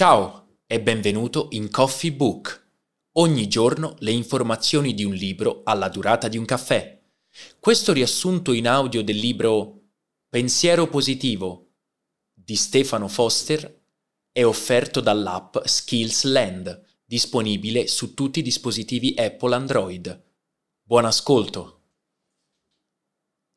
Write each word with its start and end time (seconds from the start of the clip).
Ciao 0.00 0.62
e 0.66 0.80
benvenuto 0.80 1.48
in 1.50 1.70
Coffee 1.70 2.10
Book. 2.10 2.68
Ogni 3.18 3.48
giorno 3.48 3.96
le 3.98 4.12
informazioni 4.12 4.94
di 4.94 5.04
un 5.04 5.12
libro 5.12 5.60
alla 5.62 5.90
durata 5.90 6.26
di 6.26 6.38
un 6.38 6.46
caffè. 6.46 7.02
Questo 7.58 7.92
riassunto 7.92 8.54
in 8.54 8.66
audio 8.66 9.04
del 9.04 9.18
libro 9.18 9.90
Pensiero 10.30 10.88
positivo 10.88 11.72
di 12.32 12.56
Stefano 12.56 13.08
Foster 13.08 13.82
è 14.32 14.42
offerto 14.42 15.00
dall'app 15.00 15.58
Skills 15.64 16.22
Land, 16.22 16.82
disponibile 17.04 17.86
su 17.86 18.14
tutti 18.14 18.38
i 18.38 18.42
dispositivi 18.42 19.12
Apple 19.18 19.54
Android. 19.54 20.24
Buon 20.80 21.04
ascolto! 21.04 21.82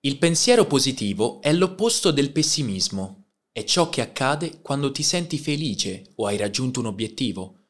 Il 0.00 0.18
pensiero 0.18 0.66
positivo 0.66 1.40
è 1.40 1.54
l'opposto 1.54 2.10
del 2.10 2.30
pessimismo. 2.30 3.25
È 3.56 3.64
ciò 3.64 3.88
che 3.88 4.02
accade 4.02 4.60
quando 4.60 4.92
ti 4.92 5.02
senti 5.02 5.38
felice 5.38 6.12
o 6.16 6.26
hai 6.26 6.36
raggiunto 6.36 6.80
un 6.80 6.84
obiettivo. 6.84 7.68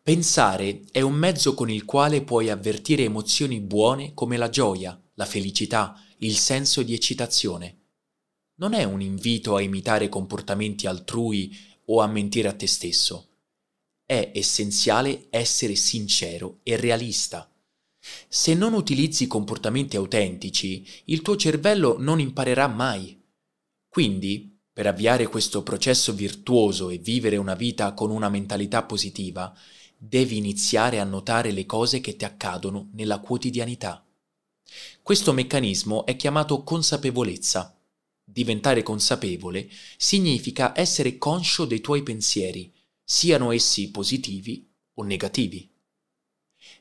Pensare 0.00 0.84
è 0.92 1.00
un 1.00 1.14
mezzo 1.14 1.52
con 1.52 1.68
il 1.68 1.84
quale 1.84 2.22
puoi 2.22 2.48
avvertire 2.48 3.02
emozioni 3.02 3.60
buone 3.60 4.14
come 4.14 4.36
la 4.36 4.48
gioia, 4.48 4.96
la 5.14 5.24
felicità, 5.24 6.00
il 6.18 6.36
senso 6.36 6.84
di 6.84 6.94
eccitazione. 6.94 7.86
Non 8.60 8.72
è 8.72 8.84
un 8.84 9.00
invito 9.00 9.56
a 9.56 9.60
imitare 9.60 10.08
comportamenti 10.08 10.86
altrui 10.86 11.52
o 11.86 12.00
a 12.02 12.06
mentire 12.06 12.46
a 12.46 12.54
te 12.54 12.68
stesso. 12.68 13.30
È 14.06 14.30
essenziale 14.32 15.26
essere 15.30 15.74
sincero 15.74 16.60
e 16.62 16.76
realista. 16.76 17.52
Se 18.28 18.54
non 18.54 18.74
utilizzi 18.74 19.26
comportamenti 19.26 19.96
autentici, 19.96 20.86
il 21.06 21.20
tuo 21.22 21.34
cervello 21.34 21.96
non 21.98 22.20
imparerà 22.20 22.68
mai. 22.68 23.20
Quindi, 23.88 24.55
per 24.76 24.86
avviare 24.86 25.26
questo 25.26 25.62
processo 25.62 26.12
virtuoso 26.12 26.90
e 26.90 26.98
vivere 26.98 27.38
una 27.38 27.54
vita 27.54 27.94
con 27.94 28.10
una 28.10 28.28
mentalità 28.28 28.82
positiva, 28.82 29.56
devi 29.96 30.36
iniziare 30.36 31.00
a 31.00 31.04
notare 31.04 31.50
le 31.50 31.64
cose 31.64 32.02
che 32.02 32.14
ti 32.14 32.26
accadono 32.26 32.90
nella 32.92 33.20
quotidianità. 33.20 34.04
Questo 35.00 35.32
meccanismo 35.32 36.04
è 36.04 36.14
chiamato 36.16 36.62
consapevolezza. 36.62 37.74
Diventare 38.22 38.82
consapevole 38.82 39.66
significa 39.96 40.78
essere 40.78 41.16
conscio 41.16 41.64
dei 41.64 41.80
tuoi 41.80 42.02
pensieri, 42.02 42.70
siano 43.02 43.52
essi 43.52 43.90
positivi 43.90 44.68
o 44.92 45.04
negativi 45.04 45.70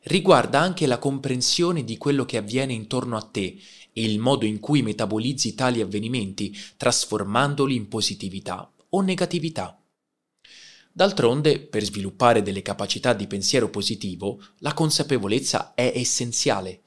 riguarda 0.05 0.59
anche 0.59 0.85
la 0.85 0.99
comprensione 0.99 1.83
di 1.83 1.97
quello 1.97 2.25
che 2.25 2.37
avviene 2.37 2.73
intorno 2.73 3.17
a 3.17 3.21
te 3.21 3.57
e 3.91 4.03
il 4.03 4.19
modo 4.19 4.45
in 4.45 4.59
cui 4.59 4.81
metabolizzi 4.81 5.55
tali 5.55 5.81
avvenimenti, 5.81 6.55
trasformandoli 6.77 7.75
in 7.75 7.87
positività 7.87 8.71
o 8.89 9.01
negatività. 9.01 9.79
D'altronde, 10.91 11.59
per 11.59 11.83
sviluppare 11.83 12.41
delle 12.41 12.61
capacità 12.61 13.13
di 13.13 13.27
pensiero 13.27 13.69
positivo, 13.69 14.41
la 14.59 14.73
consapevolezza 14.73 15.73
è 15.73 15.91
essenziale. 15.95 16.81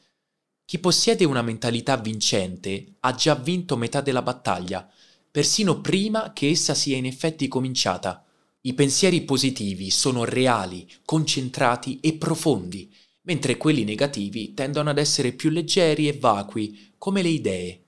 Chi 0.64 0.78
possiede 0.78 1.24
una 1.24 1.42
mentalità 1.42 1.96
vincente 1.96 2.94
ha 3.00 3.14
già 3.14 3.34
vinto 3.34 3.76
metà 3.76 4.00
della 4.00 4.22
battaglia, 4.22 4.88
persino 5.30 5.80
prima 5.80 6.32
che 6.32 6.48
essa 6.50 6.74
sia 6.74 6.96
in 6.96 7.06
effetti 7.06 7.48
cominciata. 7.48 8.24
I 8.62 8.74
pensieri 8.74 9.22
positivi 9.22 9.90
sono 9.90 10.24
reali, 10.24 10.86
concentrati 11.04 12.00
e 12.00 12.14
profondi 12.14 12.90
mentre 13.28 13.58
quelli 13.58 13.84
negativi 13.84 14.54
tendono 14.54 14.88
ad 14.88 14.96
essere 14.96 15.32
più 15.32 15.50
leggeri 15.50 16.08
e 16.08 16.14
vacui, 16.14 16.92
come 16.96 17.20
le 17.20 17.28
idee. 17.28 17.82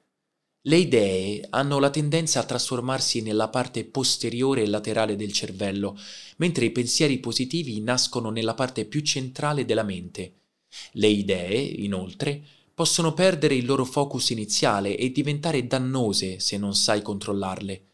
Le 0.64 0.76
idee 0.76 1.46
hanno 1.48 1.78
la 1.78 1.88
tendenza 1.88 2.40
a 2.40 2.44
trasformarsi 2.44 3.22
nella 3.22 3.48
parte 3.48 3.86
posteriore 3.86 4.62
e 4.62 4.66
laterale 4.66 5.16
del 5.16 5.32
cervello, 5.32 5.98
mentre 6.36 6.66
i 6.66 6.70
pensieri 6.70 7.18
positivi 7.18 7.80
nascono 7.80 8.28
nella 8.28 8.52
parte 8.52 8.84
più 8.84 9.00
centrale 9.00 9.64
della 9.64 9.82
mente. 9.82 10.34
Le 10.92 11.08
idee, 11.08 11.58
inoltre, 11.58 12.44
possono 12.74 13.14
perdere 13.14 13.54
il 13.54 13.64
loro 13.64 13.86
focus 13.86 14.30
iniziale 14.30 14.98
e 14.98 15.10
diventare 15.10 15.66
dannose 15.66 16.38
se 16.38 16.58
non 16.58 16.74
sai 16.74 17.00
controllarle. 17.00 17.89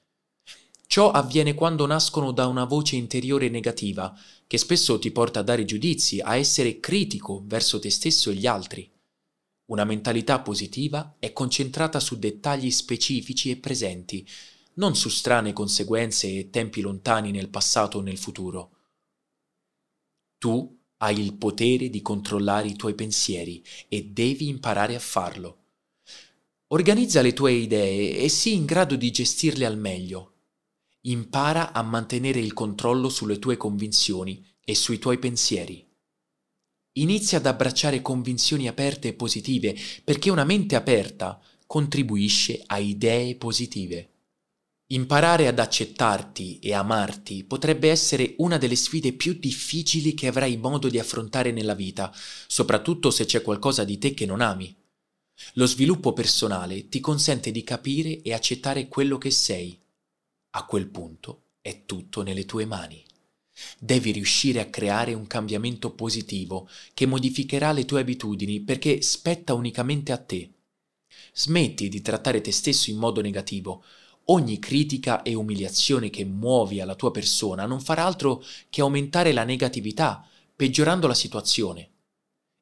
Ciò 0.86 1.10
avviene 1.10 1.54
quando 1.54 1.84
nascono 1.84 2.30
da 2.30 2.46
una 2.46 2.64
voce 2.64 2.96
interiore 2.96 3.48
negativa, 3.48 4.16
che 4.46 4.56
spesso 4.56 4.98
ti 4.98 5.10
porta 5.10 5.40
a 5.40 5.42
dare 5.42 5.64
giudizi, 5.64 6.20
a 6.20 6.36
essere 6.36 6.78
critico 6.78 7.42
verso 7.44 7.78
te 7.78 7.90
stesso 7.90 8.30
e 8.30 8.34
gli 8.34 8.46
altri. 8.46 8.88
Una 9.66 9.84
mentalità 9.84 10.40
positiva 10.40 11.16
è 11.18 11.32
concentrata 11.32 11.98
su 11.98 12.18
dettagli 12.18 12.70
specifici 12.70 13.50
e 13.50 13.56
presenti, 13.56 14.26
non 14.74 14.94
su 14.94 15.08
strane 15.08 15.52
conseguenze 15.52 16.32
e 16.38 16.50
tempi 16.50 16.80
lontani 16.80 17.32
nel 17.32 17.48
passato 17.48 17.98
o 17.98 18.00
nel 18.00 18.16
futuro. 18.16 18.70
Tu 20.38 20.78
hai 20.98 21.18
il 21.18 21.34
potere 21.34 21.90
di 21.90 22.00
controllare 22.00 22.68
i 22.68 22.76
tuoi 22.76 22.94
pensieri 22.94 23.62
e 23.88 24.04
devi 24.04 24.48
imparare 24.48 24.94
a 24.94 25.00
farlo. 25.00 25.64
Organizza 26.68 27.22
le 27.22 27.32
tue 27.32 27.52
idee 27.52 28.18
e 28.18 28.28
sii 28.28 28.54
in 28.54 28.64
grado 28.64 28.94
di 28.94 29.10
gestirle 29.10 29.66
al 29.66 29.78
meglio 29.78 30.35
impara 31.08 31.72
a 31.72 31.82
mantenere 31.82 32.40
il 32.40 32.52
controllo 32.52 33.08
sulle 33.08 33.38
tue 33.38 33.56
convinzioni 33.56 34.44
e 34.64 34.74
sui 34.74 34.98
tuoi 34.98 35.18
pensieri. 35.18 35.84
Inizia 36.98 37.38
ad 37.38 37.46
abbracciare 37.46 38.02
convinzioni 38.02 38.66
aperte 38.66 39.08
e 39.08 39.12
positive 39.14 39.76
perché 40.02 40.30
una 40.30 40.44
mente 40.44 40.74
aperta 40.74 41.40
contribuisce 41.66 42.62
a 42.66 42.78
idee 42.78 43.36
positive. 43.36 44.10
Imparare 44.88 45.48
ad 45.48 45.58
accettarti 45.58 46.58
e 46.60 46.72
amarti 46.72 47.44
potrebbe 47.44 47.90
essere 47.90 48.34
una 48.38 48.56
delle 48.56 48.76
sfide 48.76 49.12
più 49.12 49.34
difficili 49.34 50.14
che 50.14 50.28
avrai 50.28 50.56
modo 50.56 50.88
di 50.88 50.98
affrontare 50.98 51.50
nella 51.50 51.74
vita, 51.74 52.12
soprattutto 52.46 53.10
se 53.10 53.24
c'è 53.24 53.42
qualcosa 53.42 53.84
di 53.84 53.98
te 53.98 54.14
che 54.14 54.26
non 54.26 54.40
ami. 54.40 54.74
Lo 55.54 55.66
sviluppo 55.66 56.12
personale 56.12 56.88
ti 56.88 57.00
consente 57.00 57.50
di 57.50 57.62
capire 57.62 58.22
e 58.22 58.32
accettare 58.32 58.88
quello 58.88 59.18
che 59.18 59.30
sei 59.30 59.78
a 60.56 60.64
quel 60.64 60.88
punto 60.88 61.42
è 61.60 61.84
tutto 61.84 62.22
nelle 62.22 62.46
tue 62.46 62.64
mani. 62.64 63.04
Devi 63.78 64.10
riuscire 64.10 64.60
a 64.60 64.70
creare 64.70 65.12
un 65.12 65.26
cambiamento 65.26 65.90
positivo 65.90 66.66
che 66.94 67.04
modificherà 67.04 67.72
le 67.72 67.84
tue 67.84 68.00
abitudini 68.00 68.60
perché 68.60 69.02
spetta 69.02 69.52
unicamente 69.52 70.12
a 70.12 70.18
te. 70.18 70.50
Smetti 71.34 71.90
di 71.90 72.00
trattare 72.00 72.40
te 72.40 72.52
stesso 72.52 72.88
in 72.90 72.96
modo 72.96 73.20
negativo. 73.20 73.84
Ogni 74.28 74.58
critica 74.58 75.22
e 75.22 75.34
umiliazione 75.34 76.08
che 76.08 76.24
muovi 76.24 76.80
alla 76.80 76.94
tua 76.94 77.10
persona 77.10 77.66
non 77.66 77.80
farà 77.80 78.04
altro 78.04 78.42
che 78.70 78.80
aumentare 78.80 79.32
la 79.32 79.44
negatività, 79.44 80.26
peggiorando 80.54 81.06
la 81.06 81.14
situazione. 81.14 81.90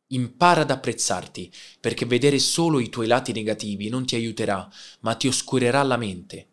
Impara 0.09 0.63
ad 0.63 0.71
apprezzarti, 0.71 1.53
perché 1.81 2.07
vedere 2.07 2.41
solo 2.41 2.81
i 2.81 2.89
tuoi 2.89 3.07
lati 3.07 3.33
negativi 3.33 3.89
non 3.89 4.05
ti 4.05 4.17
aiuterà, 4.17 4.69
ma 5.01 5.15
ti 5.15 5.29
oscurerà 5.29 5.83
la 5.85 5.97
mente. 5.97 6.49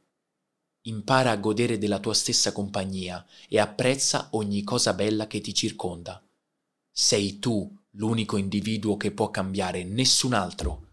Impara 0.85 1.29
a 1.29 1.37
godere 1.37 1.77
della 1.77 1.99
tua 1.99 2.15
stessa 2.15 2.51
compagnia 2.51 3.23
e 3.47 3.59
apprezza 3.59 4.29
ogni 4.31 4.63
cosa 4.63 4.93
bella 4.93 5.27
che 5.27 5.39
ti 5.39 5.53
circonda. 5.53 6.23
Sei 6.91 7.37
tu 7.37 7.71
l'unico 7.91 8.35
individuo 8.35 8.97
che 8.97 9.11
può 9.11 9.29
cambiare, 9.29 9.83
nessun 9.83 10.33
altro. 10.33 10.87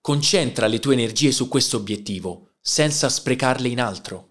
Concentra 0.00 0.66
le 0.68 0.78
tue 0.78 0.94
energie 0.94 1.32
su 1.32 1.48
questo 1.48 1.76
obiettivo, 1.76 2.52
senza 2.62 3.10
sprecarle 3.10 3.68
in 3.68 3.80
altro. 3.80 4.28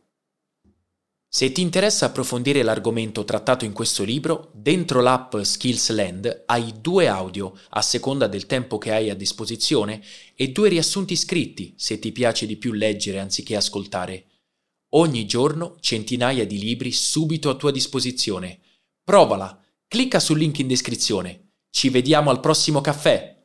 Se 1.32 1.52
ti 1.52 1.62
interessa 1.62 2.08
approfondire 2.08 2.64
l'argomento 2.64 3.24
trattato 3.24 3.66
in 3.66 3.74
questo 3.74 4.04
libro, 4.04 4.50
dentro 4.56 5.02
l'app 5.02 5.38
Skills 5.40 5.92
Land 5.92 6.44
hai 6.48 6.82
due 6.82 7.08
audio 7.08 7.56
a 7.70 7.84
seconda 7.84 8.26
del 8.26 8.48
tempo 8.48 8.80
che 8.80 8.92
hai 8.92 9.12
a 9.12 9.16
disposizione 9.16 10.02
e 10.34 10.50
due 10.50 10.70
riassunti 10.70 11.16
scritti 11.16 11.76
se 11.78 12.00
ti 12.00 12.12
piace 12.12 12.48
di 12.48 12.58
più 12.58 12.72
leggere 12.72 13.20
anziché 13.20 13.56
ascoltare. 13.56 14.29
Ogni 14.94 15.28
giorno 15.28 15.76
centinaia 15.80 16.48
di 16.48 16.58
libri 16.58 16.92
subito 16.92 17.52
a 17.52 17.56
tua 17.56 17.70
disposizione. 17.70 18.60
Provala, 19.04 19.64
clicca 19.88 20.20
sul 20.20 20.40
link 20.40 20.58
in 20.58 20.68
descrizione. 20.68 21.52
Ci 21.70 21.90
vediamo 21.90 22.32
al 22.32 22.40
prossimo 22.40 22.82
caffè. 22.82 23.39